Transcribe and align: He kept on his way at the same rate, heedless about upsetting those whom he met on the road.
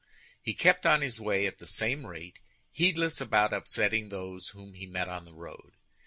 He 0.41 0.55
kept 0.55 0.87
on 0.87 1.01
his 1.01 1.21
way 1.21 1.45
at 1.45 1.59
the 1.59 1.67
same 1.67 2.07
rate, 2.07 2.39
heedless 2.71 3.21
about 3.21 3.53
upsetting 3.53 4.09
those 4.09 4.47
whom 4.49 4.73
he 4.73 4.87
met 4.87 5.07
on 5.07 5.25
the 5.25 5.35
road. 5.35 5.73